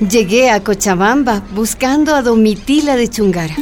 Llegué 0.00 0.48
a 0.50 0.62
Cochabamba 0.62 1.42
buscando 1.56 2.14
a 2.14 2.22
Domitila 2.22 2.94
de 2.94 3.08
Chungara. 3.08 3.56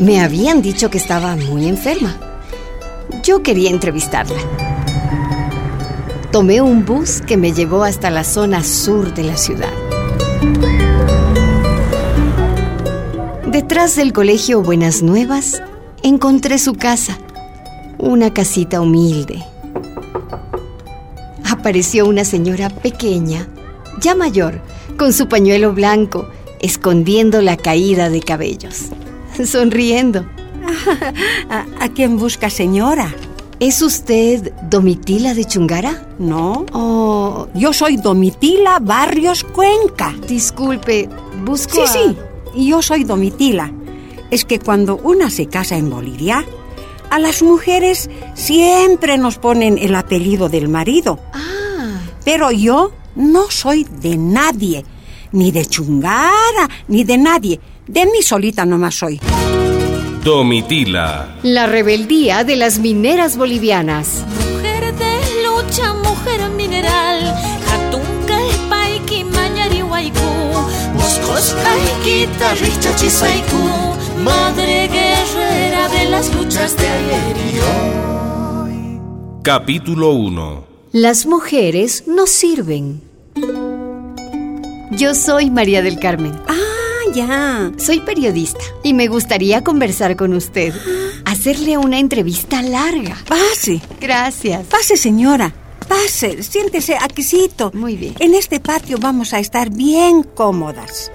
Me 0.00 0.22
habían 0.22 0.62
dicho 0.62 0.88
que 0.88 0.96
estaba 0.96 1.36
muy 1.36 1.68
enferma. 1.68 2.16
Yo 3.22 3.42
quería 3.42 3.68
entrevistarla. 3.68 4.38
Tomé 6.30 6.62
un 6.62 6.86
bus 6.86 7.20
que 7.20 7.36
me 7.36 7.52
llevó 7.52 7.84
hasta 7.84 8.08
la 8.08 8.24
zona 8.24 8.64
sur 8.64 9.12
de 9.12 9.24
la 9.24 9.36
ciudad. 9.36 9.68
Detrás 13.46 13.94
del 13.94 14.14
colegio 14.14 14.62
Buenas 14.62 15.02
Nuevas 15.02 15.62
encontré 16.02 16.58
su 16.58 16.72
casa, 16.72 17.18
una 17.98 18.32
casita 18.32 18.80
humilde. 18.80 19.44
Apareció 21.44 22.06
una 22.06 22.24
señora 22.24 22.70
pequeña, 22.70 23.46
ya 24.00 24.14
mayor, 24.14 24.62
con 25.02 25.12
su 25.12 25.26
pañuelo 25.26 25.72
blanco, 25.72 26.28
escondiendo 26.60 27.42
la 27.42 27.56
caída 27.56 28.08
de 28.08 28.20
cabellos, 28.20 28.84
sonriendo. 29.44 30.24
¿A, 31.50 31.88
quién 31.88 32.18
busca, 32.18 32.48
señora? 32.50 33.12
¿Es 33.58 33.82
usted 33.82 34.52
Domitila 34.70 35.34
de 35.34 35.44
Chungara? 35.44 36.06
No. 36.20 36.66
Oh. 36.72 37.48
Yo 37.52 37.72
soy 37.72 37.96
Domitila 37.96 38.78
Barrios 38.78 39.42
Cuenca. 39.42 40.14
Disculpe, 40.28 41.08
busco. 41.44 41.84
Sí, 41.84 41.98
sí. 42.54 42.64
Yo 42.68 42.80
soy 42.80 43.02
Domitila. 43.02 43.72
Es 44.30 44.44
que 44.44 44.60
cuando 44.60 44.98
una 44.98 45.30
se 45.30 45.46
casa 45.46 45.76
en 45.76 45.90
Bolivia, 45.90 46.44
a 47.10 47.18
las 47.18 47.42
mujeres 47.42 48.08
siempre 48.34 49.18
nos 49.18 49.38
ponen 49.38 49.78
el 49.78 49.96
apellido 49.96 50.48
del 50.48 50.68
marido. 50.68 51.18
Ah. 51.32 51.98
Pero 52.24 52.52
yo 52.52 52.92
no 53.14 53.50
soy 53.50 53.84
de 53.84 54.16
nadie, 54.16 54.84
ni 55.32 55.50
de 55.52 55.64
Chungara, 55.66 56.68
ni 56.88 57.04
de 57.04 57.18
nadie. 57.18 57.60
De 57.86 58.06
mí 58.06 58.22
solita 58.22 58.64
nomás 58.64 58.94
soy. 58.94 59.20
Domitila. 60.24 61.36
La 61.42 61.66
rebeldía 61.66 62.44
de 62.44 62.56
las 62.56 62.78
mineras 62.78 63.36
bolivianas. 63.36 64.24
Mujer 64.52 64.94
de 64.94 65.16
lucha, 65.44 65.92
mujer 65.94 66.48
mineral. 66.50 67.34
Jatunca, 67.66 68.38
paiki, 68.70 69.24
mañari, 69.24 69.82
Madre 74.24 74.86
guerrera 74.86 75.88
de 75.88 76.08
las 76.08 76.32
luchas 76.34 76.76
de 76.76 76.86
ayer 76.86 77.36
y 77.36 77.58
hoy. 77.58 79.00
Capítulo 79.42 80.10
1 80.10 80.64
Las 80.92 81.26
mujeres 81.26 82.04
no 82.06 82.28
sirven. 82.28 83.11
Yo 84.96 85.14
soy 85.14 85.50
María 85.50 85.80
del 85.80 85.98
Carmen. 85.98 86.32
Ah, 86.46 87.10
ya. 87.14 87.72
Soy 87.78 88.00
periodista 88.00 88.60
y 88.82 88.92
me 88.92 89.08
gustaría 89.08 89.64
conversar 89.64 90.16
con 90.16 90.34
usted. 90.34 90.74
Hacerle 91.24 91.78
una 91.78 91.98
entrevista 91.98 92.62
larga. 92.62 93.16
Pase. 93.26 93.80
Gracias. 94.00 94.66
Pase, 94.66 94.98
señora. 94.98 95.54
Pase, 95.88 96.42
siéntese 96.42 96.96
aquícito. 97.00 97.70
Muy 97.72 97.96
bien. 97.96 98.14
En 98.18 98.34
este 98.34 98.60
patio 98.60 98.98
vamos 99.00 99.32
a 99.32 99.38
estar 99.38 99.70
bien 99.70 100.22
cómodas. 100.22 101.10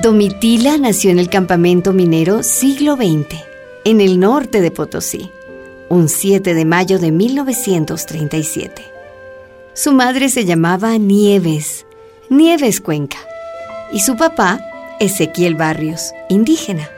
Domitila 0.00 0.78
nació 0.78 1.10
en 1.10 1.18
el 1.18 1.28
campamento 1.28 1.92
minero 1.92 2.44
siglo 2.44 2.94
XX, 2.94 3.34
en 3.84 4.00
el 4.00 4.20
norte 4.20 4.60
de 4.60 4.70
Potosí, 4.70 5.32
un 5.88 6.08
7 6.08 6.54
de 6.54 6.64
mayo 6.64 7.00
de 7.00 7.10
1937. 7.10 8.97
Su 9.78 9.92
madre 9.92 10.28
se 10.28 10.44
llamaba 10.44 10.96
Nieves, 10.96 11.86
Nieves 12.30 12.80
Cuenca, 12.80 13.18
y 13.92 14.00
su 14.00 14.16
papá, 14.16 14.58
Ezequiel 14.98 15.54
Barrios, 15.54 16.10
indígena. 16.28 16.88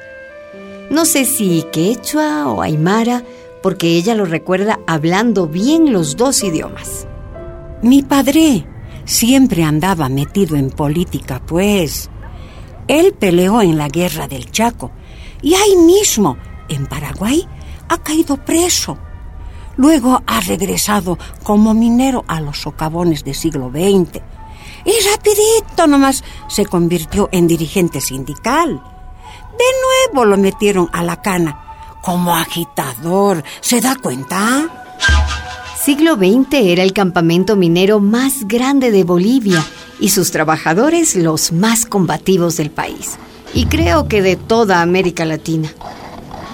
No 0.88 1.04
sé 1.04 1.27
si 1.27 1.62
quechua 1.72 2.49
o 2.49 2.62
aymara, 2.62 3.22
porque 3.62 3.88
ella 3.88 4.15
lo 4.15 4.25
recuerda 4.25 4.81
hablando 4.87 5.47
bien 5.47 5.93
los 5.93 6.16
dos 6.16 6.43
idiomas. 6.43 7.06
Mi 7.82 8.03
padre 8.03 8.65
siempre 9.04 9.62
andaba 9.62 10.09
metido 10.09 10.56
en 10.56 10.71
política, 10.71 11.43
pues. 11.47 12.09
Él 12.88 13.12
peleó 13.12 13.60
en 13.60 13.77
la 13.77 13.88
guerra 13.88 14.27
del 14.27 14.50
Chaco 14.50 14.91
y 15.43 15.53
ahí 15.53 15.77
mismo, 15.77 16.38
en 16.71 16.87
Paraguay, 16.87 17.47
ha 17.91 17.99
caído 17.99 18.38
preso. 18.38 18.97
Luego 19.80 20.22
ha 20.26 20.41
regresado 20.41 21.18
como 21.42 21.72
minero 21.72 22.22
a 22.28 22.42
los 22.42 22.58
socavones 22.60 23.24
del 23.24 23.34
siglo 23.34 23.70
XX 23.70 24.20
y 24.84 24.92
rapidito 25.08 25.86
nomás 25.86 26.22
se 26.48 26.66
convirtió 26.66 27.30
en 27.32 27.46
dirigente 27.46 28.02
sindical. 28.02 28.72
De 28.72 30.12
nuevo 30.12 30.26
lo 30.26 30.36
metieron 30.36 30.91
a 30.92 31.02
la 31.02 31.22
cana 31.22 31.98
como 32.02 32.36
agitador. 32.36 33.42
¿Se 33.62 33.80
da 33.80 33.96
cuenta? 33.96 34.68
Siglo 35.82 36.16
XX 36.16 36.52
era 36.52 36.82
el 36.82 36.92
campamento 36.92 37.56
minero 37.56 38.00
más 38.00 38.47
grande 38.47 38.91
de 38.91 39.04
Bolivia 39.04 39.64
y 39.98 40.10
sus 40.10 40.30
trabajadores 40.30 41.16
los 41.16 41.52
más 41.52 41.86
combativos 41.86 42.58
del 42.58 42.70
país, 42.70 43.16
y 43.54 43.64
creo 43.64 44.08
que 44.08 44.20
de 44.20 44.36
toda 44.36 44.82
América 44.82 45.24
Latina. 45.24 45.72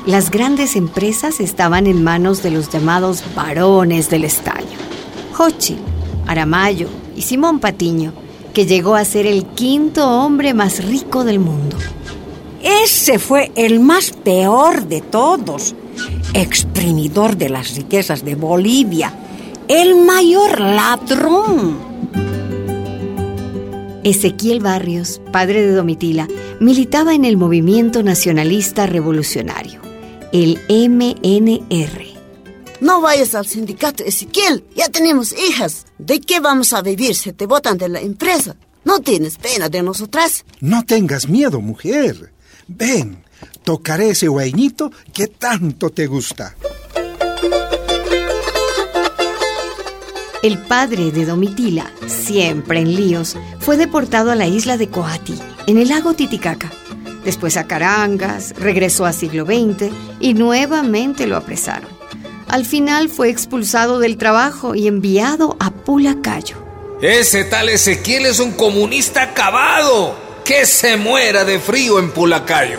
Las 0.07 0.31
grandes 0.31 0.77
empresas 0.77 1.41
estaban 1.41 1.89
en 1.89 2.05
manos 2.05 2.41
de 2.45 2.53
los 2.53 2.71
llamados 2.71 3.25
varones 3.35 4.09
del 4.09 4.25
estaño, 4.25 4.79
Hochi, 5.37 5.77
Aramayo 6.29 6.89
y 7.17 7.23
Simón 7.23 7.59
Patiño, 7.59 8.13
que 8.55 8.67
llegó 8.67 8.95
a 8.95 9.05
ser 9.05 9.27
el 9.27 9.45
quinto 9.47 10.09
hombre 10.09 10.55
más 10.55 10.85
rico 10.85 11.25
del 11.25 11.41
mundo. 11.41 11.77
Ese 12.63 13.19
fue 13.19 13.51
el 13.57 13.81
más 13.81 14.13
peor 14.13 14.87
de 14.87 15.01
todos, 15.01 15.75
exprimidor 16.35 17.37
de 17.37 17.49
las 17.49 17.75
riquezas 17.75 18.25
de 18.25 18.37
Bolivia, 18.37 19.13
el 19.67 19.97
mayor 19.97 20.61
ladrón. 20.61 21.79
Ezequiel 24.05 24.61
Barrios, 24.61 25.21
padre 25.33 25.67
de 25.67 25.73
Domitila, 25.73 26.29
militaba 26.61 27.13
en 27.13 27.25
el 27.25 27.37
movimiento 27.37 28.05
nacionalista 28.05 28.87
revolucionario, 28.87 29.81
el 30.33 30.59
MNR. 30.69 32.17
No 32.81 33.01
vayas 33.01 33.35
al 33.35 33.47
sindicato, 33.47 34.05
Ezequiel. 34.05 34.65
Ya 34.75 34.89
tenemos 34.89 35.33
hijas. 35.33 35.87
¿De 35.99 36.21
qué 36.21 36.41
vamos 36.41 36.73
a 36.73 36.83
vivir 36.83 37.15
si 37.15 37.33
te 37.33 37.47
botan 37.47 37.79
de 37.79 37.89
la 37.89 38.01
empresa? 38.01 38.57
¿No 38.85 39.01
tienes 39.01 39.39
pena 39.39 39.69
de 39.69 39.83
nosotras? 39.83 40.45
No 40.61 40.85
tengas 40.85 41.29
miedo, 41.29 41.61
mujer. 41.61 42.33
Ven, 42.69 43.25
tocaré 43.65 44.11
ese 44.11 44.29
guainito 44.29 44.93
que 45.13 45.27
tanto 45.27 45.91
te 45.91 46.07
gusta. 46.07 46.55
El 50.43 50.59
padre 50.59 51.11
de 51.11 51.25
Domitila, 51.25 51.91
siempre 52.07 52.79
en 52.79 52.95
líos, 52.95 53.37
fue 53.59 53.77
deportado 53.77 54.31
a 54.31 54.37
la 54.37 54.47
isla 54.47 54.77
de 54.77 54.89
Coati, 54.89 55.35
en 55.67 55.79
el 55.79 55.89
lago 55.89 56.15
Titicaca. 56.15 56.71
Después 57.27 57.59
a 57.59 57.67
Carangas, 57.67 58.55
regresó 58.57 59.05
a 59.05 59.13
siglo 59.13 59.45
XX 59.45 59.93
y 60.21 60.33
nuevamente 60.33 61.27
lo 61.27 61.37
apresaron. 61.37 61.91
Al 62.49 62.65
final 62.65 63.09
fue 63.09 63.29
expulsado 63.29 63.99
del 63.99 64.17
trabajo 64.17 64.75
y 64.75 64.87
enviado 64.87 65.57
a 65.59 65.73
Pulacayo. 65.73 66.57
Ese 67.03 67.45
tal 67.45 67.69
Ezequiel 67.69 68.25
es 68.27 68.41
un 68.41 68.53
comunista 68.53 69.23
acabado. 69.23 70.15
Que 70.45 70.65
se 70.65 70.97
muera 70.97 71.45
de 71.45 71.59
frío 71.59 71.99
en 71.99 72.13
Pulacayo. 72.13 72.79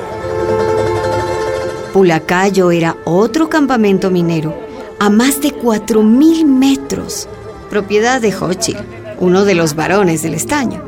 Pulacayo 1.92 2.72
era 2.72 2.96
otro 3.04 3.50
campamento 3.50 4.10
minero 4.10 4.58
a 5.00 5.10
más 5.10 5.42
de 5.42 5.50
4.000 5.54 6.46
metros 6.46 7.28
propiedad 7.70 8.22
de 8.22 8.34
Hochil, 8.34 8.78
uno 9.20 9.44
de 9.44 9.56
los 9.56 9.76
varones 9.76 10.22
del 10.22 10.34
estaño. 10.34 10.82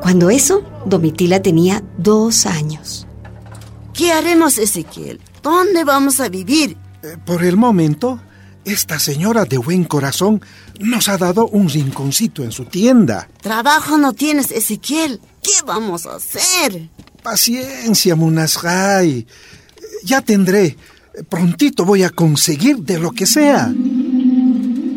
Cuando 0.00 0.30
eso, 0.30 0.62
Domitila 0.86 1.40
tenía 1.40 1.82
dos 1.98 2.46
años. 2.46 3.06
¿Qué 3.92 4.12
haremos, 4.12 4.58
Ezequiel? 4.58 5.20
¿Dónde 5.42 5.84
vamos 5.84 6.20
a 6.20 6.28
vivir? 6.28 6.76
Eh, 7.02 7.16
por 7.24 7.44
el 7.44 7.56
momento, 7.56 8.20
esta 8.64 8.98
señora 8.98 9.44
de 9.44 9.58
buen 9.58 9.84
corazón 9.84 10.42
nos 10.80 11.08
ha 11.08 11.16
dado 11.16 11.46
un 11.48 11.68
rinconcito 11.68 12.42
en 12.42 12.50
su 12.50 12.64
tienda. 12.64 13.28
Trabajo 13.40 13.98
no 13.98 14.12
tienes, 14.12 14.50
Ezequiel. 14.50 15.20
¿Qué 15.42 15.52
vamos 15.66 16.06
a 16.06 16.16
hacer? 16.16 16.88
Paciencia, 17.22 18.16
Munasjay. 18.16 19.26
Ya 20.04 20.20
tendré. 20.20 20.76
Prontito 21.28 21.84
voy 21.84 22.02
a 22.02 22.10
conseguir 22.10 22.78
de 22.78 22.98
lo 22.98 23.12
que 23.12 23.26
sea 23.26 23.72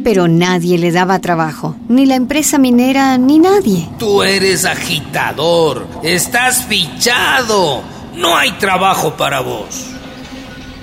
pero 0.07 0.29
nadie 0.29 0.77
le 0.77 0.93
daba 0.93 1.19
trabajo, 1.19 1.75
ni 1.89 2.05
la 2.05 2.15
empresa 2.15 2.57
minera, 2.57 3.17
ni 3.17 3.39
nadie. 3.39 3.89
Tú 3.99 4.23
eres 4.23 4.63
agitador, 4.63 5.85
estás 6.01 6.63
fichado, 6.63 7.81
no 8.15 8.37
hay 8.37 8.51
trabajo 8.53 9.17
para 9.17 9.41
vos. 9.41 9.85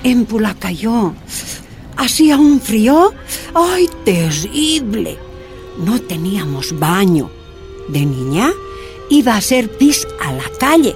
En 0.03 0.25
Pulacayó 0.25 1.15
hacía 1.97 2.37
un 2.37 2.61
frío, 2.61 3.15
ay, 3.55 3.89
terrible. 4.03 5.17
no 5.79 5.99
teníamos 5.99 6.77
baño. 6.77 7.31
De 7.87 8.05
niña 8.05 8.51
iba 9.09 9.33
a 9.33 9.37
hacer 9.37 9.75
pis 9.75 10.07
a 10.23 10.33
la 10.33 10.51
calle. 10.59 10.95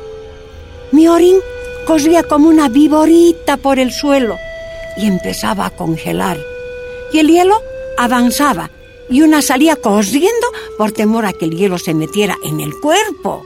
Mi 0.92 1.08
orín 1.08 1.38
corría 1.88 2.22
como 2.22 2.48
una 2.48 2.70
viborita 2.70 3.58
por 3.58 3.80
el 3.80 3.92
suelo 3.92 4.38
y 4.98 5.08
empezaba 5.08 5.66
a 5.66 5.72
congelar. 5.72 6.38
Y 7.12 7.18
el 7.18 7.30
hielo 7.30 7.60
avanzaba 8.04 8.70
y 9.10 9.22
una 9.22 9.42
salía 9.42 9.76
corriendo 9.76 10.48
por 10.78 10.92
temor 10.92 11.26
a 11.26 11.34
que 11.34 11.46
el 11.46 11.56
hielo 11.58 11.78
se 11.78 11.94
metiera 11.94 12.36
en 12.44 12.60
el 12.62 12.80
cuerpo. 12.80 13.44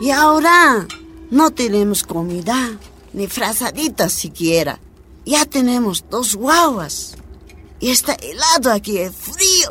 Y 0.00 0.10
ahora 0.10 0.86
no 1.30 1.50
tenemos 1.50 2.02
comida, 2.02 2.72
ni 3.12 3.26
frazaditas 3.28 4.12
siquiera. 4.12 4.80
Ya 5.26 5.44
tenemos 5.44 6.04
dos 6.10 6.34
guaguas. 6.34 7.14
Y 7.78 7.90
está 7.90 8.14
helado 8.14 8.72
aquí, 8.72 8.98
es 8.98 9.12
frío. 9.14 9.70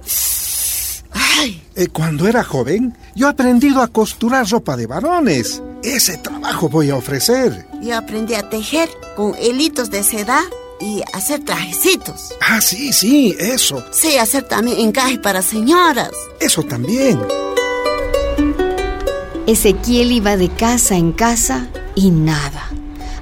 Ay, 1.11 1.61
Eh, 1.75 1.88
Cuando 1.88 2.27
era 2.27 2.44
joven, 2.44 2.95
yo 3.15 3.27
he 3.27 3.29
aprendido 3.31 3.81
a 3.81 3.88
costurar 3.88 4.47
ropa 4.50 4.77
de 4.77 4.88
varones. 4.88 5.61
Ese 5.83 6.17
trabajo 6.17 6.69
voy 6.69 6.89
a 6.91 6.95
ofrecer. 6.95 7.65
yo 7.81 7.97
aprendí 7.97 8.35
a 8.35 8.50
tejer 8.50 8.89
con 9.15 9.33
hilitos 9.41 9.89
de 9.89 10.03
seda 10.03 10.41
y 10.80 11.02
hacer 11.14 11.44
trajecitos. 11.44 12.34
Ah, 12.42 12.62
sí, 12.62 12.94
sí, 12.94 13.36
eso. 13.40 13.84
Sé 13.92 14.20
hacer 14.20 14.44
también 14.44 14.80
encaje 14.80 15.20
para 15.20 15.42
señoras. 15.42 16.12
Eso 16.40 16.64
también. 16.64 17.20
Ezequiel 19.48 20.12
iba 20.12 20.38
de 20.38 20.50
casa 20.50 20.96
en 20.96 21.12
casa 21.12 21.68
y 21.96 22.12
nada, 22.12 22.70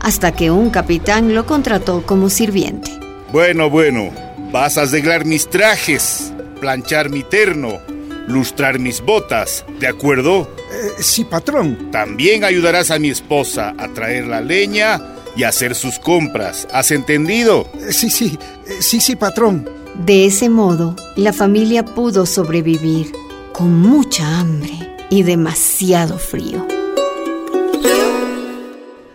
hasta 0.01 0.33
que 0.33 0.51
un 0.51 0.69
capitán 0.69 1.33
lo 1.33 1.45
contrató 1.45 2.05
como 2.05 2.29
sirviente. 2.29 2.91
Bueno, 3.31 3.69
bueno, 3.69 4.09
vas 4.51 4.77
a 4.77 4.81
arreglar 4.81 5.25
mis 5.25 5.49
trajes, 5.49 6.33
planchar 6.59 7.09
mi 7.09 7.23
terno, 7.23 7.79
lustrar 8.27 8.77
mis 8.77 8.99
botas, 8.99 9.63
¿de 9.79 9.87
acuerdo? 9.87 10.53
Eh, 10.69 11.01
sí, 11.01 11.23
patrón. 11.23 11.91
También 11.91 12.43
ayudarás 12.43 12.91
a 12.91 12.99
mi 12.99 13.09
esposa 13.09 13.73
a 13.77 13.87
traer 13.93 14.27
la 14.27 14.41
leña 14.41 15.01
y 15.37 15.43
hacer 15.43 15.75
sus 15.75 15.99
compras. 15.99 16.67
¿Has 16.73 16.91
entendido? 16.91 17.69
Eh, 17.79 17.93
sí, 17.93 18.09
sí, 18.09 18.37
eh, 18.65 18.77
sí, 18.79 18.99
sí, 18.99 19.15
patrón. 19.15 19.69
De 20.05 20.25
ese 20.25 20.49
modo, 20.49 20.95
la 21.15 21.31
familia 21.31 21.85
pudo 21.85 22.25
sobrevivir 22.25 23.11
con 23.53 23.73
mucha 23.79 24.39
hambre 24.39 24.71
y 25.09 25.23
demasiado 25.23 26.17
frío. 26.17 26.67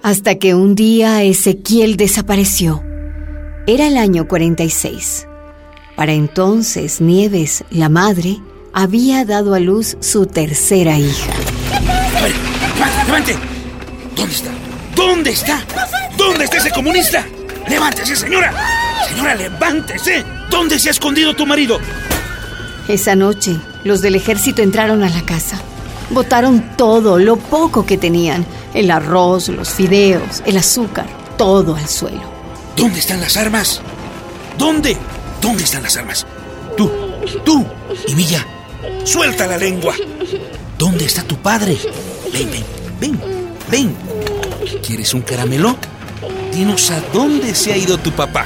Hasta 0.03 0.37
que 0.37 0.55
un 0.55 0.75
día 0.75 1.23
Ezequiel 1.23 1.97
desapareció. 1.97 2.83
Era 3.67 3.87
el 3.87 3.97
año 3.97 4.27
46. 4.27 5.29
Para 5.95 6.13
entonces, 6.13 7.01
Nieves, 7.01 7.65
la 7.71 7.89
madre, 7.89 8.41
había 8.73 9.25
dado 9.25 9.55
a 9.55 9.61
luz 9.61 9.97
su 10.01 10.27
tercera 10.27 10.99
hija. 10.99 11.33
¿Dónde 14.17 14.35
está? 14.35 14.51
¿Dónde 14.97 15.31
está? 15.31 15.65
¿Dónde 16.23 16.45
está 16.45 16.59
ese 16.59 16.71
comunista? 16.71 17.27
¡Levántese, 17.69 18.15
señora! 18.15 18.55
Señora, 19.09 19.35
levántese. 19.35 20.25
¿Dónde 20.49 20.79
se 20.79 20.89
ha 20.89 20.93
escondido 20.93 21.35
tu 21.35 21.47
marido? 21.47 21.81
Esa 22.87 23.17
noche, 23.17 23.57
los 23.83 24.01
del 24.03 24.15
ejército 24.15 24.63
entraron 24.63 25.03
a 25.03 25.09
la 25.09 25.23
casa. 25.23 25.61
Botaron 26.11 26.77
todo, 26.77 27.19
lo 27.19 27.37
poco 27.39 27.85
que 27.85 27.99
tenían. 27.99 28.47
El 28.73 28.93
arroz, 28.93 29.49
los 29.49 29.71
fideos, 29.71 30.45
el 30.47 30.57
azúcar, 30.59 31.07
todo 31.37 31.75
al 31.75 31.89
suelo. 31.89 32.23
¿Dónde 32.77 33.01
están 33.01 33.21
las 33.21 33.37
armas? 33.37 33.81
¿Dónde? 34.57 34.97
¿Dónde 35.41 35.65
están 35.65 35.83
las 35.83 35.97
armas? 35.97 36.25
Tú, 36.77 36.89
tú 37.45 37.67
y 38.07 38.15
Milla, 38.15 38.47
suelta 39.03 39.49
la 39.49 39.59
lengua. 39.59 39.95
¿Dónde 40.79 41.05
está 41.05 41.25
tu 41.25 41.37
padre? 41.39 41.77
Ven, 42.33 42.49
ven, 42.49 42.65
ven, 43.01 43.21
ven. 43.69 43.97
¿Quieres 44.87 45.15
un 45.15 45.23
caramelo? 45.23 45.77
Dinos 46.53 46.91
a 46.91 47.01
dónde 47.13 47.55
se 47.55 47.73
ha 47.73 47.77
ido 47.79 47.97
tu 47.99 48.13
papá. 48.13 48.45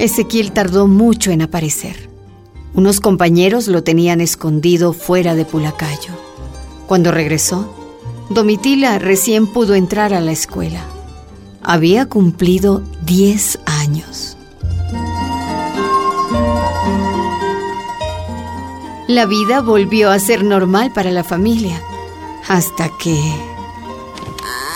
Ezequiel 0.00 0.50
tardó 0.50 0.88
mucho 0.88 1.30
en 1.30 1.42
aparecer. 1.42 2.10
Unos 2.74 2.98
compañeros 2.98 3.68
lo 3.68 3.84
tenían 3.84 4.20
escondido 4.20 4.92
fuera 4.92 5.36
de 5.36 5.44
Pulacayo. 5.44 6.12
Cuando 6.88 7.12
regresó, 7.12 7.72
Domitila 8.28 8.98
recién 8.98 9.46
pudo 9.46 9.76
entrar 9.76 10.12
a 10.12 10.20
la 10.20 10.32
escuela. 10.32 10.84
Había 11.62 12.06
cumplido 12.06 12.82
10 13.06 13.60
años. 13.66 14.31
La 19.08 19.26
vida 19.26 19.60
volvió 19.60 20.10
a 20.10 20.18
ser 20.18 20.44
normal 20.44 20.92
para 20.94 21.10
la 21.10 21.24
familia, 21.24 21.80
hasta 22.48 22.88
que... 22.98 23.18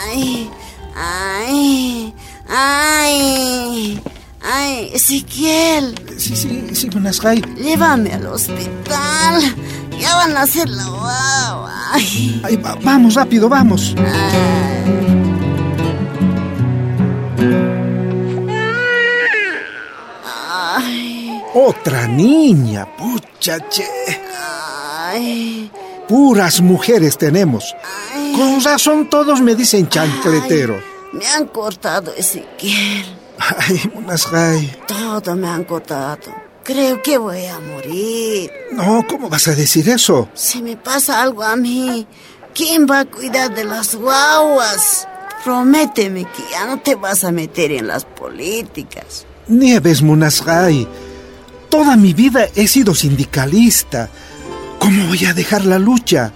Ay, 0.09 0.51
ay, 0.97 2.15
ay, 2.49 4.01
ay, 4.43 4.91
Ezequiel, 4.93 5.95
Sí, 6.19 6.35
sí, 6.37 6.69
sí, 6.73 6.89
buenas 6.91 7.25
hay. 7.25 7.41
llévame 7.57 8.13
al 8.13 8.27
hospital. 8.27 9.43
Ya 9.99 10.15
van 10.17 10.37
a 10.37 10.43
hacer 10.43 10.69
la 10.69 10.85
guagua. 10.85 11.73
Ay, 11.93 12.41
Ay, 12.45 12.57
va- 12.57 12.77
vamos, 12.83 13.15
rápido, 13.15 13.49
vamos. 13.49 13.95
ay, 13.99 15.37
Otra 21.59 22.07
niña, 22.07 22.87
pucha, 22.99 23.67
che. 23.71 23.89
ay, 25.09 25.71
Puras 26.07 26.61
mujeres 26.61 27.17
tenemos. 27.17 27.75
Con 28.37 28.63
razón 28.63 29.09
todos 29.09 29.41
me 29.41 29.55
dicen 29.55 29.89
chancletero. 29.89 30.79
me 31.15 31.27
han 31.27 31.47
cortado, 31.47 32.13
Ezequiel. 32.15 33.07
Ay, 33.39 33.81
hay. 34.35 34.77
Todo 34.87 35.35
me 35.35 35.49
han 35.49 35.65
cortado. 35.65 36.31
Creo 36.63 37.01
que 37.03 37.17
voy 37.17 37.47
a 37.47 37.59
morir. 37.59 38.51
No, 38.73 39.07
¿cómo 39.09 39.31
vas 39.31 39.49
a 39.49 39.55
decir 39.55 39.89
eso? 39.89 40.29
Si 40.35 40.61
me 40.61 40.77
pasa 40.77 41.23
algo 41.23 41.43
a 41.43 41.57
mí, 41.57 42.07
¿quién 42.55 42.87
va 42.87 43.01
a 43.01 43.05
cuidar 43.07 43.55
de 43.55 43.65
las 43.65 43.95
guaguas? 43.95 45.09
Prométeme 45.43 46.25
que 46.25 46.43
ya 46.51 46.67
no 46.67 46.81
te 46.81 46.97
vas 46.97 47.25
a 47.25 47.33
meter 47.33 47.73
en 47.73 47.87
las 47.87 48.05
políticas. 48.05 49.25
Nieves 49.49 50.03
Munasgai, 50.03 50.87
toda 51.69 51.97
mi 51.97 52.13
vida 52.13 52.49
he 52.55 52.67
sido 52.69 52.95
sindicalista. 52.95 54.11
¿Cómo 54.79 55.07
voy 55.09 55.25
a 55.25 55.35
dejar 55.35 55.65
la 55.65 55.79
lucha? 55.79 56.33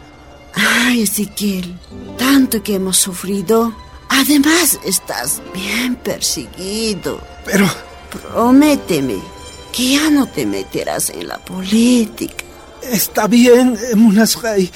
Ay, 0.54 1.02
Ezequiel, 1.02 1.78
tanto 2.18 2.62
que 2.62 2.75
hemos 2.76 2.96
sufrido. 2.96 3.75
Además, 4.08 4.78
estás 4.84 5.40
bien 5.54 5.96
perseguido. 5.96 7.20
Pero, 7.44 7.70
Prométeme 8.10 9.16
que 9.72 9.92
ya 9.92 10.10
no 10.10 10.26
te 10.26 10.44
meterás 10.44 11.10
en 11.10 11.28
la 11.28 11.38
política. 11.38 12.44
está 12.82 13.28
bien, 13.28 13.78
eh, 13.90 13.94
Munasgai. 13.94 14.70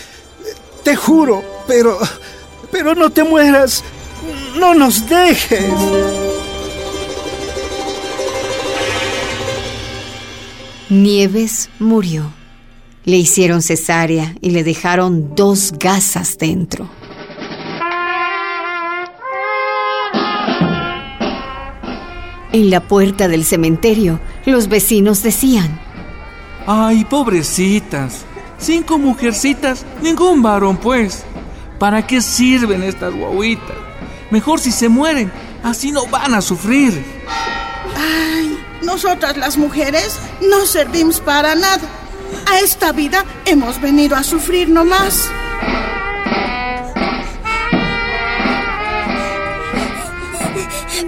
Te 0.85 0.95
juro, 0.97 1.43
pero... 1.67 1.99
Pero 2.71 2.95
no 2.95 3.11
te 3.11 3.23
mueras. 3.23 3.85
No 4.57 4.75
nos 4.75 5.09
dejes. 5.09 5.65
Nieves 10.91 11.71
murió. 11.79 12.33
Le 13.05 13.17
hicieron 13.17 13.63
cesárea 13.63 14.35
y 14.41 14.51
le 14.51 14.65
dejaron 14.65 15.35
dos 15.35 15.73
gasas 15.79 16.39
dentro. 16.39 16.89
En 22.53 22.71
la 22.71 22.87
puerta 22.87 23.29
del 23.29 23.45
cementerio, 23.45 24.21
los 24.47 24.69
vecinos 24.69 25.23
decían, 25.23 25.81
Ay, 26.67 27.05
pobrecitas. 27.05 28.25
Cinco 28.59 28.99
mujercitas, 28.99 29.85
ningún 30.03 30.43
varón, 30.43 30.77
pues. 30.77 31.25
¿Para 31.79 32.07
qué 32.07 32.23
sirven 32.23 32.83
estas 32.83 33.13
guaguitas? 33.15 33.77
Mejor 34.31 34.61
si 34.61 34.71
se 34.71 34.89
mueren, 34.89 35.31
así 35.63 35.91
no 35.91 36.07
van 36.07 36.33
a 36.35 36.41
sufrir. 36.41 37.05
Ay, 37.97 38.54
nosotras 38.85 39.37
las 39.37 39.57
mujeres 39.57 40.17
no 40.41 40.67
servimos 40.67 41.21
para 41.21 41.55
nada. 41.55 41.83
A 42.51 42.61
esta 42.61 42.93
vida 42.93 43.25
hemos 43.45 43.81
venido 43.81 44.17
a 44.17 44.23
sufrir 44.23 44.69
nomás. 44.69 45.29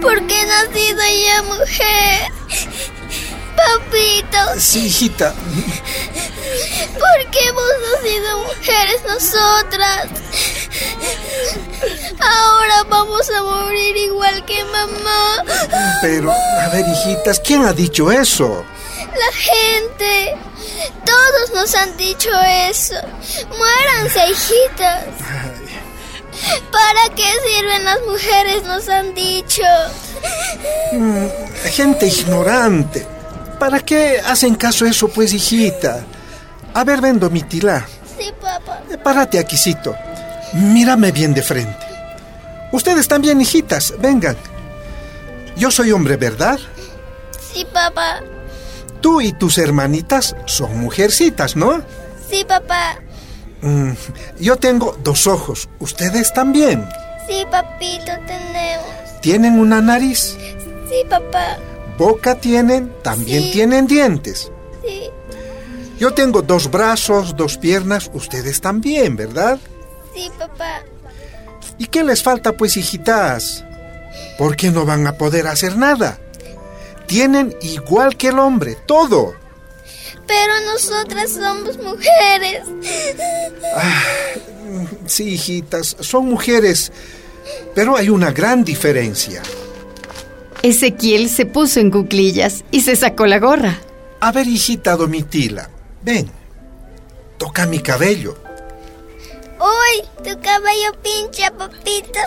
¿Por 0.01 0.25
qué 0.27 0.41
he 0.41 0.45
nacido 0.45 1.01
ya 1.25 1.43
mujer? 1.43 2.31
Papito, 3.55 4.59
Sí, 4.59 4.85
hijita. 4.87 5.33
¿por 6.93 7.31
qué 7.31 7.39
hemos 7.47 7.71
nacido 7.93 8.43
mujeres 8.43 9.01
nosotras? 9.07 10.07
Ahora 12.19 12.83
vamos 12.89 13.29
a 13.29 13.41
morir 13.41 13.97
igual 13.97 14.43
que 14.45 14.63
mamá. 14.65 15.43
Pero, 16.01 16.31
a 16.31 16.69
ver, 16.69 16.85
hijitas, 16.87 17.39
¿quién 17.39 17.65
ha 17.65 17.73
dicho 17.73 18.11
eso? 18.11 18.63
La 18.99 19.31
gente. 19.33 20.35
Todos 21.05 21.53
nos 21.53 21.75
han 21.75 21.95
dicho 21.97 22.29
eso. 22.69 22.95
Muéranse, 23.57 24.29
hijitas. 24.29 25.05
¿Para 26.71 27.15
qué 27.15 27.25
sirven 27.47 27.83
las 27.83 28.01
mujeres? 28.01 28.63
Nos 28.63 28.87
han 28.89 29.13
dicho. 29.15 29.63
Mm, 30.93 31.27
gente 31.71 32.07
ignorante. 32.07 33.07
¿Para 33.59 33.79
qué 33.79 34.21
hacen 34.23 34.55
caso 34.55 34.85
a 34.85 34.89
eso, 34.89 35.07
pues, 35.07 35.33
hijita? 35.33 36.05
A 36.73 36.83
ver, 36.83 37.01
ven, 37.01 37.19
Domitila. 37.19 37.87
Sí, 38.17 38.31
papá. 38.39 38.81
Eh, 38.91 38.97
Párate, 38.97 39.39
aquisito. 39.39 39.95
Mírame 40.57 41.11
bien 41.11 41.33
de 41.33 41.41
frente. 41.41 41.85
Ustedes 42.71 43.07
también, 43.07 43.39
hijitas, 43.41 43.93
vengan. 43.99 44.35
Yo 45.55 45.71
soy 45.71 45.91
hombre, 45.91 46.17
¿verdad? 46.17 46.59
Sí, 47.53 47.65
papá. 47.73 48.21
Tú 49.01 49.21
y 49.21 49.33
tus 49.33 49.57
hermanitas 49.57 50.35
son 50.45 50.77
mujercitas, 50.79 51.55
¿no? 51.55 51.81
Sí, 52.29 52.43
papá. 52.47 52.97
Mm, 53.61 53.91
yo 54.39 54.57
tengo 54.57 54.97
dos 55.03 55.27
ojos. 55.27 55.69
Ustedes 55.79 56.33
también. 56.33 56.87
Sí, 57.27 57.45
papito, 57.49 58.11
tenemos. 58.25 59.21
¿Tienen 59.21 59.59
una 59.59 59.81
nariz? 59.81 60.37
Sí, 60.89 61.03
papá. 61.09 61.57
Boca 61.97 62.35
tienen, 62.35 62.91
también 63.03 63.43
Sí. 63.43 63.51
tienen 63.51 63.87
dientes. 63.87 64.51
Sí, 64.85 65.09
Yo 65.99 66.13
tengo 66.13 66.43
dos 66.43 66.69
brazos, 66.69 67.35
dos 67.35 67.57
piernas, 67.57 68.11
ustedes 68.13 68.61
también, 68.61 69.15
¿verdad? 69.15 69.57
Sí, 70.17 70.31
papá. 70.37 70.81
¿Y 71.77 71.85
qué 71.85 72.03
les 72.03 72.23
falta, 72.23 72.53
pues, 72.53 72.75
hijitas? 72.77 73.63
¿Por 74.37 74.55
qué 74.55 74.71
no 74.71 74.85
van 74.85 75.05
a 75.07 75.17
poder 75.17 75.47
hacer 75.47 75.77
nada? 75.77 76.19
Tienen 77.05 77.55
igual 77.61 78.17
que 78.17 78.29
el 78.29 78.39
hombre, 78.39 78.77
todo. 78.85 79.35
Pero 80.25 80.53
nosotras 80.65 81.31
somos 81.31 81.77
mujeres. 81.77 82.63
Sí, 85.05 85.35
hijitas, 85.35 85.95
son 85.99 86.25
mujeres, 86.25 86.91
pero 87.73 87.95
hay 87.95 88.09
una 88.09 88.31
gran 88.31 88.65
diferencia. 88.65 89.41
Ezequiel 90.63 91.29
se 91.29 91.45
puso 91.45 91.79
en 91.79 91.91
cuclillas 91.91 92.65
y 92.71 92.81
se 92.81 92.95
sacó 92.95 93.25
la 93.25 93.39
gorra. 93.39 93.79
A 94.19 94.31
ver, 94.31 94.47
hijita 94.47 94.97
Domitila, 94.97 95.69
ven, 96.03 96.29
toca 97.37 97.65
mi 97.65 97.79
cabello. 97.79 98.46
Uy, 99.67 100.07
tu 100.23 100.39
cabello 100.41 100.91
pincha, 101.03 101.51
papito. 101.51 102.19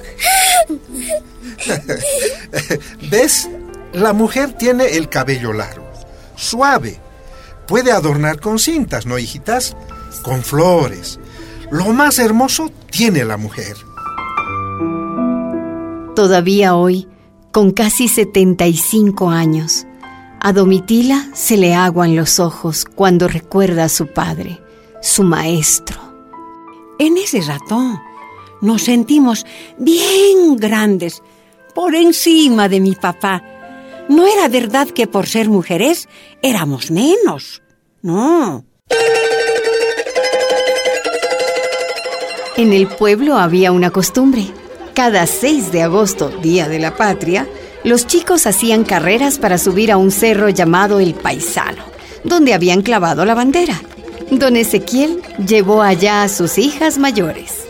¿Ves? 3.11 3.49
La 3.93 4.13
mujer 4.13 4.53
tiene 4.53 4.97
el 4.97 5.09
cabello 5.09 5.53
largo, 5.53 5.91
suave. 6.37 7.01
Puede 7.67 7.93
adornar 7.93 8.41
con 8.41 8.59
cintas, 8.59 9.07
¿no, 9.07 9.19
hijitas? 9.19 9.77
Con 10.23 10.43
flores. 10.43 11.19
Lo 11.71 11.87
más 11.93 12.19
hermoso 12.19 12.71
tiene 12.91 13.25
la 13.25 13.37
mujer. 13.37 13.77
Todavía 16.15 16.75
hoy, 16.75 17.09
con 17.53 17.71
casi 17.71 18.09
75 18.09 19.31
años, 19.31 19.87
a 20.41 20.53
Domitila 20.53 21.29
se 21.35 21.57
le 21.57 21.75
aguan 21.75 22.17
los 22.17 22.41
ojos 22.41 22.85
cuando 22.85 23.29
recuerda 23.29 23.85
a 23.85 23.89
su 23.89 24.09
padre, 24.09 24.61
su 25.01 25.23
maestro. 25.23 26.10
En 27.01 27.17
ese 27.17 27.41
rato 27.41 27.99
nos 28.61 28.83
sentimos 28.83 29.47
bien 29.79 30.57
grandes, 30.59 31.23
por 31.75 31.95
encima 31.95 32.69
de 32.69 32.79
mi 32.79 32.95
papá. 32.95 33.43
No 34.11 34.27
era 34.27 34.49
verdad 34.49 34.87
que 34.87 35.07
por 35.07 35.27
ser 35.27 35.49
mujeres 35.49 36.11
éramos 36.43 36.91
menos. 36.91 37.63
No. 38.03 38.67
En 42.59 42.75
el 42.75 42.87
pueblo 42.87 43.39
había 43.39 43.73
una 43.73 43.91
costumbre. 43.91 44.49
Cada 44.93 45.27
6 45.27 45.73
de 45.73 45.81
agosto, 45.81 46.29
Día 46.29 46.69
de 46.69 46.81
la 46.81 46.99
Patria, 46.99 47.49
los 47.83 48.07
chicos 48.07 48.47
hacían 48.47 48.85
carreras 48.85 49.39
para 49.39 49.57
subir 49.57 49.91
a 49.91 49.97
un 49.97 50.11
cerro 50.11 50.51
llamado 50.51 51.01
El 51.01 51.15
Paisano, 51.15 51.83
donde 52.25 52.53
habían 52.53 52.83
clavado 52.83 53.25
la 53.25 53.35
bandera. 53.35 53.81
Don 54.31 54.57
Ezequiel 54.57 55.23
llevó 55.45 55.83
allá 55.83 56.23
a 56.23 56.29
sus 56.29 56.57
hijas 56.59 56.99
mayores. 56.99 57.67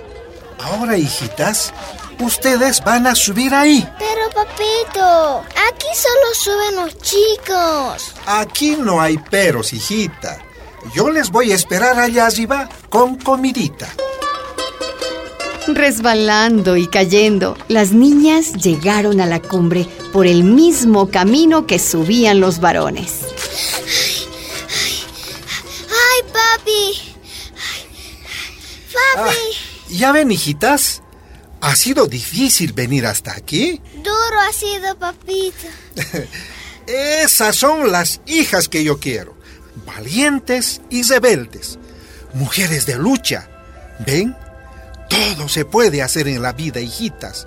Ahora, 0.59 0.99
hijitas, 0.99 1.73
ustedes 2.21 2.83
van 2.85 3.07
a 3.07 3.15
subir 3.15 3.55
ahí. 3.55 3.89
Pero, 3.99 4.29
papito, 4.35 5.43
aquí 5.69 5.87
solo 5.95 6.35
suben 6.35 6.77
los 6.77 6.99
chicos. 6.99 8.15
Aquí 8.27 8.77
no 8.77 9.01
hay 9.01 9.17
peros, 9.17 9.73
hijita. 9.73 10.39
Yo 10.95 11.11
les 11.11 11.31
voy 11.31 11.53
a 11.53 11.55
esperar 11.55 11.99
allá 11.99 12.27
arriba 12.27 12.69
con 12.89 13.17
comidita. 13.17 13.89
Resbalando 15.67 16.77
y 16.77 16.89
cayendo, 16.89 17.57
las 17.69 17.93
niñas 17.93 18.55
llegaron 18.55 19.21
a 19.21 19.27
la 19.27 19.41
cumbre 19.41 19.87
por 20.13 20.27
el 20.27 20.43
mismo 20.43 21.09
camino 21.11 21.67
que 21.67 21.79
subían 21.79 22.41
los 22.41 22.61
varones. 22.61 23.20
Papi, 29.15 29.97
¿Ya 29.97 30.13
ven, 30.13 30.31
hijitas? 30.31 31.03
¿Ha 31.61 31.75
sido 31.77 32.07
difícil 32.07 32.73
venir 32.73 33.07
hasta 33.07 33.33
aquí? 33.33 33.81
duro 33.97 34.41
ha 34.49 34.53
sido, 34.53 34.97
papito. 34.99 35.69
Esas 36.87 37.57
son 37.57 37.93
las 37.93 38.21
hijas 38.27 38.69
que 38.69 38.83
yo 38.83 38.99
quiero. 38.99 39.37
Valientes 39.87 40.81
y 40.91 41.03
rebeldes. 41.03 41.79
Mujeres 42.35 42.87
de 42.87 42.97
lucha. 42.97 43.49
¿Ven? 44.07 44.35
Todo 45.09 45.49
se 45.49 45.65
puede 45.65 46.03
hacer 46.03 46.29
en 46.29 46.41
la 46.43 46.53
vida, 46.53 46.81
hijitas. 46.81 47.47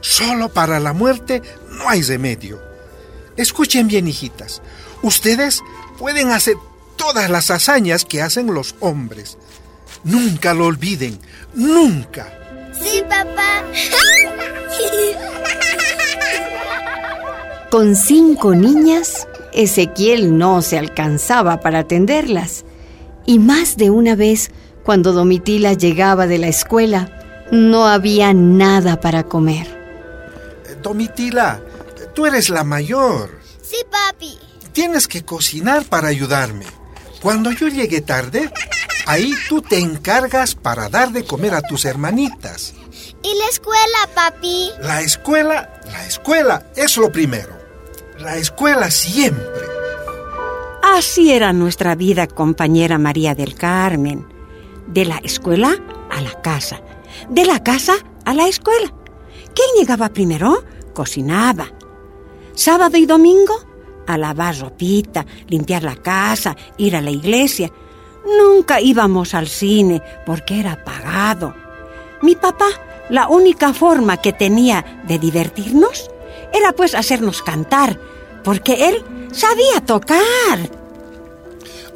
Solo 0.00 0.50
para 0.50 0.78
la 0.78 0.92
muerte 0.92 1.42
no 1.70 1.88
hay 1.88 2.02
remedio. 2.02 2.62
Escuchen 3.36 3.88
bien, 3.88 4.06
hijitas. 4.06 4.62
Ustedes 5.02 5.62
pueden 5.98 6.30
hacer 6.30 6.56
todas 6.96 7.30
las 7.30 7.50
hazañas 7.50 8.04
que 8.04 8.22
hacen 8.22 8.52
los 8.52 8.74
hombres. 8.80 9.38
Nunca 10.04 10.54
lo 10.54 10.66
olviden. 10.66 11.18
Nunca. 11.54 12.32
Sí, 12.72 13.02
papá. 13.08 13.64
Con 17.70 17.96
cinco 17.96 18.54
niñas, 18.54 19.28
Ezequiel 19.52 20.38
no 20.38 20.62
se 20.62 20.78
alcanzaba 20.78 21.60
para 21.60 21.80
atenderlas. 21.80 22.64
Y 23.26 23.38
más 23.38 23.76
de 23.76 23.90
una 23.90 24.14
vez, 24.14 24.50
cuando 24.84 25.12
Domitila 25.12 25.74
llegaba 25.74 26.26
de 26.26 26.38
la 26.38 26.48
escuela, 26.48 27.46
no 27.50 27.86
había 27.86 28.32
nada 28.32 29.00
para 29.00 29.24
comer. 29.24 29.66
Eh, 30.66 30.76
Domitila, 30.82 31.60
tú 32.14 32.24
eres 32.24 32.48
la 32.48 32.64
mayor. 32.64 33.38
Sí, 33.60 33.76
papi. 33.90 34.38
Tienes 34.72 35.06
que 35.06 35.24
cocinar 35.24 35.84
para 35.84 36.08
ayudarme. 36.08 36.64
Cuando 37.20 37.50
yo 37.50 37.68
llegue 37.68 38.00
tarde, 38.00 38.50
ahí 39.08 39.32
tú 39.48 39.62
te 39.62 39.78
encargas 39.78 40.54
para 40.54 40.88
dar 40.88 41.12
de 41.12 41.24
comer 41.24 41.54
a 41.54 41.62
tus 41.62 41.86
hermanitas. 41.86 42.74
¿Y 43.22 43.34
la 43.38 43.48
escuela, 43.50 43.98
papi? 44.14 44.70
La 44.80 45.00
escuela, 45.00 45.80
la 45.86 46.06
escuela 46.06 46.66
es 46.76 46.96
lo 46.98 47.10
primero. 47.10 47.56
La 48.18 48.36
escuela 48.36 48.90
siempre. 48.90 49.66
Así 50.82 51.32
era 51.32 51.52
nuestra 51.52 51.94
vida, 51.94 52.26
compañera 52.26 52.98
María 52.98 53.34
del 53.34 53.54
Carmen. 53.54 54.26
De 54.86 55.04
la 55.04 55.16
escuela 55.18 55.74
a 56.10 56.20
la 56.20 56.40
casa. 56.42 56.80
De 57.30 57.44
la 57.44 57.62
casa 57.62 57.94
a 58.24 58.34
la 58.34 58.46
escuela. 58.46 58.92
¿Quién 59.54 59.68
llegaba 59.78 60.10
primero? 60.10 60.62
Cocinaba. 60.92 61.68
Sábado 62.54 62.96
y 62.98 63.06
domingo, 63.06 63.54
a 64.06 64.18
lavar 64.18 64.58
ropita, 64.58 65.24
limpiar 65.48 65.82
la 65.82 65.96
casa, 65.96 66.56
ir 66.76 66.94
a 66.94 67.00
la 67.00 67.10
iglesia. 67.10 67.70
Nunca 68.36 68.80
íbamos 68.80 69.34
al 69.34 69.48
cine 69.48 70.02
porque 70.26 70.60
era 70.60 70.84
pagado. 70.84 71.54
Mi 72.20 72.36
papá, 72.36 72.68
la 73.08 73.28
única 73.28 73.72
forma 73.72 74.16
que 74.18 74.32
tenía 74.32 75.02
de 75.04 75.18
divertirnos 75.18 76.10
era 76.52 76.72
pues 76.72 76.94
hacernos 76.94 77.42
cantar, 77.42 77.98
porque 78.44 78.88
él 78.88 79.04
sabía 79.32 79.80
tocar. 79.84 80.70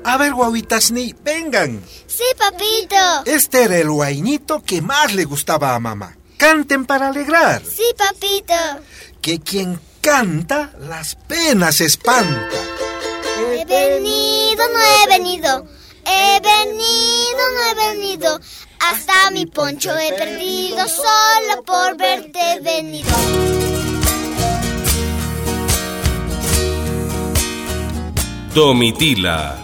A 0.05 0.17
ver, 0.17 0.35
guaguitas 0.35 0.91
ni, 0.91 1.15
vengan. 1.23 1.83
Sí, 2.07 2.25
papito. 2.37 2.97
Este 3.25 3.65
era 3.65 3.79
el 3.79 3.91
guainito 3.91 4.63
que 4.63 4.83
más 4.83 5.15
le 5.15 5.25
gustaba 5.25 5.75
a 5.75 5.81
mamá. 5.81 6.17
Canten 6.37 6.87
para 6.87 7.09
alegrar. 7.09 7.63
Sí, 7.65 7.85
papito. 7.97 8.55
Que 9.21 9.39
quien 9.39 9.79
canta, 10.01 10.73
las 10.81 11.15
penas 11.15 11.81
espanta. 11.81 12.59
He 13.39 13.65
venido, 13.65 14.65
no 14.69 14.79
he 14.81 15.09
venido. 15.09 15.67
He 16.05 16.41
venido, 16.41 17.41
no 17.55 17.71
he 17.71 17.95
venido. 17.95 18.41
Hasta 18.81 19.31
mi 19.31 19.47
poncho 19.47 19.97
he 19.97 20.13
perdido 20.13 20.87
solo 20.89 21.63
por 21.65 21.97
verte 21.97 22.61
venido. 22.61 23.11
Domitila, 28.55 29.57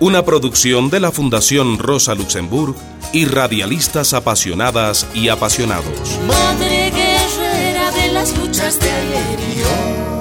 una 0.00 0.24
producción 0.24 0.90
de 0.90 0.98
la 0.98 1.12
Fundación 1.12 1.78
Rosa 1.78 2.14
Luxemburg 2.14 2.74
y 3.12 3.26
radialistas 3.26 4.14
apasionadas 4.14 5.06
y 5.14 5.28
apasionados. 5.28 6.18
Madre 6.26 6.90
guerrera 6.90 7.92
de 7.92 8.08
las 8.08 8.36
luchas 8.36 8.80
de 8.80 8.90
ayer 8.90 9.38
y 9.54 9.60
hoy. 9.60 10.11